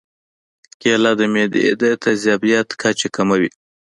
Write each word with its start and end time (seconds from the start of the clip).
کېله 0.81 1.11
د 1.19 1.21
معدې 1.33 1.65
د 1.81 1.83
تیزابیت 2.03 2.69
کچه 2.81 3.07
کموي. 3.15 3.49